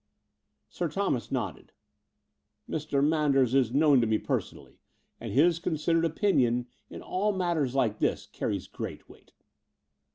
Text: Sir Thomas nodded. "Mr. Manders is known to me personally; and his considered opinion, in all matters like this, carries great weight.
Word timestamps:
Sir 0.67 0.89
Thomas 0.89 1.31
nodded. 1.31 1.73
"Mr. 2.67 3.07
Manders 3.07 3.53
is 3.53 3.71
known 3.71 4.01
to 4.01 4.07
me 4.07 4.17
personally; 4.17 4.79
and 5.19 5.31
his 5.31 5.59
considered 5.59 6.05
opinion, 6.05 6.65
in 6.89 7.03
all 7.03 7.33
matters 7.33 7.75
like 7.75 7.99
this, 7.99 8.25
carries 8.25 8.65
great 8.67 9.07
weight. 9.07 9.31